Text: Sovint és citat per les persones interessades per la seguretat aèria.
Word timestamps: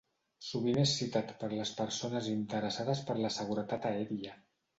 Sovint 0.43 0.77
és 0.83 0.93
citat 1.01 1.33
per 1.43 1.49
les 1.51 1.73
persones 1.81 2.31
interessades 2.33 3.05
per 3.11 3.19
la 3.21 3.33
seguretat 3.37 3.87
aèria. 3.93 4.35